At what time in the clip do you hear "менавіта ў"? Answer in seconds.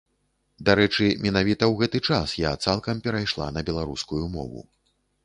1.25-1.73